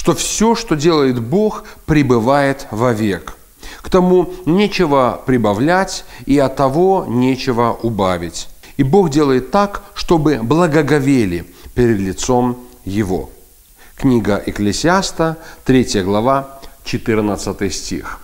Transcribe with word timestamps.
что 0.00 0.14
все, 0.14 0.54
что 0.54 0.76
делает 0.76 1.20
Бог, 1.20 1.64
пребывает 1.84 2.66
вовек. 2.70 3.36
К 3.82 3.90
тому 3.90 4.32
нечего 4.46 5.20
прибавлять, 5.26 6.06
и 6.24 6.38
от 6.38 6.56
того 6.56 7.04
нечего 7.06 7.78
убавить. 7.82 8.48
И 8.78 8.82
Бог 8.82 9.10
делает 9.10 9.50
так, 9.50 9.82
чтобы 9.92 10.40
благоговели 10.42 11.44
перед 11.74 11.98
лицом 11.98 12.56
Его». 12.86 13.28
Книга 13.94 14.42
Экклесиаста, 14.46 15.36
3 15.66 16.02
глава, 16.02 16.60
14 16.84 17.70
стих. 17.70 18.20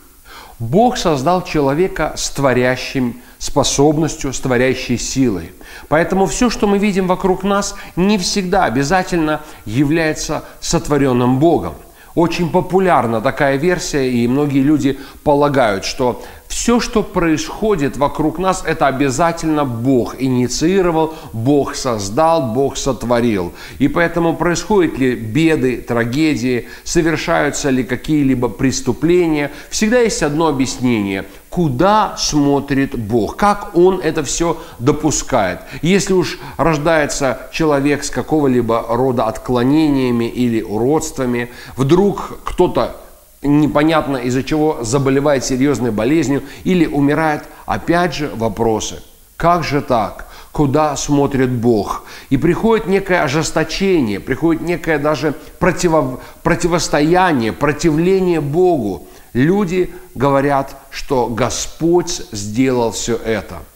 Бог 0.58 0.96
создал 0.96 1.44
человека 1.44 2.14
с 2.16 2.30
творящим 2.30 3.20
способностью, 3.38 4.32
с 4.32 4.40
творящей 4.40 4.98
силой. 4.98 5.52
Поэтому 5.88 6.26
все, 6.26 6.50
что 6.50 6.66
мы 6.66 6.78
видим 6.78 7.06
вокруг 7.06 7.42
нас, 7.44 7.74
не 7.96 8.18
всегда 8.18 8.64
обязательно 8.64 9.42
является 9.64 10.44
сотворенным 10.60 11.38
Богом. 11.38 11.74
Очень 12.14 12.50
популярна 12.50 13.20
такая 13.20 13.56
версия, 13.56 14.10
и 14.10 14.26
многие 14.26 14.62
люди 14.62 14.98
полагают, 15.22 15.84
что 15.84 16.24
все, 16.66 16.80
что 16.80 17.04
происходит 17.04 17.96
вокруг 17.96 18.40
нас, 18.40 18.64
это 18.66 18.88
обязательно 18.88 19.64
Бог 19.64 20.20
инициировал, 20.20 21.14
Бог 21.32 21.76
создал, 21.76 22.52
Бог 22.54 22.76
сотворил. 22.76 23.52
И 23.78 23.86
поэтому 23.86 24.34
происходят 24.34 24.98
ли 24.98 25.14
беды, 25.14 25.76
трагедии, 25.76 26.66
совершаются 26.82 27.70
ли 27.70 27.84
какие-либо 27.84 28.48
преступления, 28.48 29.52
всегда 29.70 30.00
есть 30.00 30.24
одно 30.24 30.48
объяснение– 30.48 31.24
куда 31.48 32.16
смотрит 32.18 32.98
Бог, 32.98 33.36
как 33.36 33.70
Он 33.74 33.98
это 34.00 34.22
все 34.22 34.58
допускает. 34.78 35.60
Если 35.80 36.12
уж 36.12 36.38
рождается 36.58 37.48
человек 37.50 38.04
с 38.04 38.10
какого-либо 38.10 38.84
рода 38.90 39.24
отклонениями 39.24 40.26
или 40.26 40.60
уродствами, 40.60 41.48
вдруг 41.76 42.40
кто-то 42.44 42.96
непонятно 43.42 44.16
из-за 44.16 44.42
чего 44.42 44.82
заболевает 44.82 45.44
серьезной 45.44 45.90
болезнью 45.90 46.42
или 46.64 46.86
умирает, 46.86 47.44
опять 47.66 48.14
же 48.14 48.30
вопросы. 48.34 49.02
Как 49.36 49.64
же 49.64 49.80
так? 49.80 50.28
Куда 50.52 50.96
смотрит 50.96 51.50
Бог? 51.50 52.04
И 52.30 52.38
приходит 52.38 52.86
некое 52.86 53.22
ожесточение, 53.22 54.20
приходит 54.20 54.62
некое 54.62 54.98
даже 54.98 55.34
противо, 55.58 56.20
противостояние, 56.42 57.52
противление 57.52 58.40
Богу. 58.40 59.06
Люди 59.34 59.92
говорят, 60.14 60.74
что 60.90 61.26
Господь 61.26 62.22
сделал 62.32 62.92
все 62.92 63.16
это– 63.16 63.56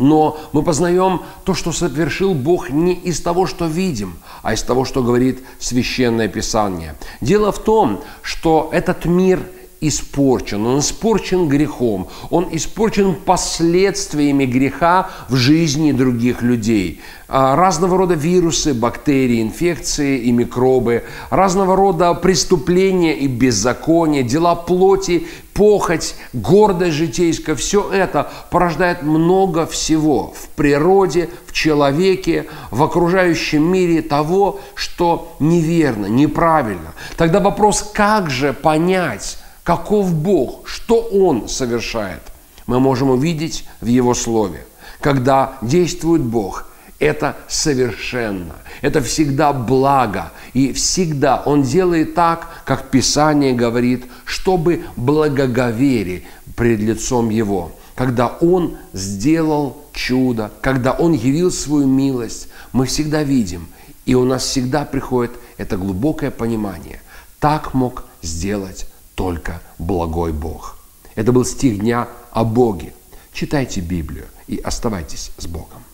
но 0.00 0.40
мы 0.52 0.62
познаем 0.62 1.22
то, 1.44 1.54
что 1.54 1.72
совершил 1.72 2.34
Бог 2.34 2.70
не 2.70 2.94
из 2.94 3.20
того, 3.20 3.46
что 3.46 3.66
видим, 3.66 4.18
а 4.42 4.54
из 4.54 4.62
того, 4.62 4.84
что 4.84 5.02
говорит 5.02 5.44
Священное 5.60 6.26
Писание. 6.26 6.96
Дело 7.20 7.52
в 7.52 7.58
том, 7.58 8.02
что 8.22 8.70
этот 8.72 9.04
мир 9.04 9.40
испорчен, 9.80 10.66
он 10.66 10.80
испорчен 10.80 11.48
грехом, 11.48 12.08
он 12.28 12.48
испорчен 12.52 13.14
последствиями 13.14 14.44
греха 14.44 15.10
в 15.28 15.36
жизни 15.36 15.92
других 15.92 16.42
людей. 16.42 17.00
А, 17.28 17.56
разного 17.56 17.96
рода 17.96 18.14
вирусы, 18.14 18.74
бактерии, 18.74 19.40
инфекции 19.40 20.18
и 20.18 20.32
микробы, 20.32 21.04
разного 21.30 21.76
рода 21.76 22.12
преступления 22.12 23.16
и 23.16 23.26
беззакония, 23.26 24.22
дела 24.22 24.54
плоти, 24.54 25.26
похоть, 25.54 26.14
гордость 26.32 26.96
житейская, 26.96 27.54
все 27.54 27.90
это 27.90 28.30
порождает 28.50 29.02
много 29.02 29.66
всего 29.66 30.34
в 30.36 30.48
природе, 30.56 31.30
в 31.46 31.52
человеке, 31.52 32.46
в 32.70 32.82
окружающем 32.82 33.62
мире 33.62 34.02
того, 34.02 34.60
что 34.74 35.36
неверно, 35.38 36.06
неправильно. 36.06 36.92
Тогда 37.16 37.40
вопрос, 37.40 37.88
как 37.94 38.28
же 38.28 38.52
понять, 38.52 39.38
каков 39.64 40.14
Бог, 40.14 40.66
что 40.66 41.00
Он 41.00 41.48
совершает, 41.48 42.22
мы 42.66 42.80
можем 42.80 43.10
увидеть 43.10 43.64
в 43.80 43.86
Его 43.86 44.14
Слове. 44.14 44.66
Когда 45.00 45.58
действует 45.62 46.22
Бог, 46.22 46.66
это 46.98 47.36
совершенно, 47.48 48.56
это 48.82 49.00
всегда 49.00 49.52
благо, 49.52 50.32
и 50.52 50.72
всегда 50.72 51.42
Он 51.46 51.62
делает 51.62 52.14
так, 52.14 52.62
как 52.64 52.90
Писание 52.90 53.54
говорит, 53.54 54.04
чтобы 54.24 54.84
благоговели 54.96 56.24
пред 56.54 56.80
лицом 56.80 57.30
Его. 57.30 57.72
Когда 57.94 58.28
Он 58.28 58.76
сделал 58.92 59.78
чудо, 59.92 60.50
когда 60.60 60.92
Он 60.92 61.12
явил 61.12 61.50
свою 61.50 61.86
милость, 61.86 62.48
мы 62.72 62.86
всегда 62.86 63.22
видим, 63.22 63.68
и 64.04 64.14
у 64.14 64.24
нас 64.24 64.44
всегда 64.44 64.84
приходит 64.84 65.32
это 65.56 65.76
глубокое 65.76 66.30
понимание. 66.30 67.00
Так 67.40 67.72
мог 67.74 68.04
сделать 68.22 68.86
только 69.20 69.60
благой 69.78 70.32
Бог. 70.32 70.78
Это 71.14 71.30
был 71.30 71.44
стих 71.44 71.80
дня 71.80 72.08
о 72.32 72.42
Боге. 72.42 72.94
Читайте 73.34 73.82
Библию 73.82 74.24
и 74.48 74.56
оставайтесь 74.56 75.32
с 75.36 75.46
Богом. 75.46 75.84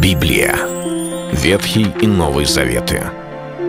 Библия. 0.00 0.56
Ветхий 1.32 1.88
и 2.00 2.06
Новый 2.06 2.44
Заветы. 2.44 3.10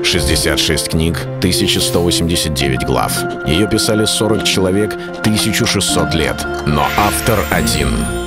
66 0.03 0.89
книг, 0.89 1.17
1189 1.39 2.85
глав. 2.85 3.17
Ее 3.47 3.67
писали 3.67 4.05
40 4.05 4.43
человек, 4.43 4.93
1600 4.93 6.13
лет. 6.13 6.45
Но 6.67 6.85
автор 6.95 7.39
один— 7.49 7.89